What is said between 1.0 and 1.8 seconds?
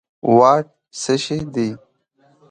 څه شی دي